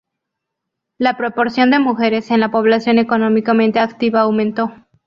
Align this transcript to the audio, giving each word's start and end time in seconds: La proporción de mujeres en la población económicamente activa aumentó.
La 0.97 1.15
proporción 1.15 1.69
de 1.69 1.77
mujeres 1.77 2.31
en 2.31 2.39
la 2.39 2.49
población 2.49 2.97
económicamente 2.97 3.79
activa 3.79 4.21
aumentó. 4.21 4.73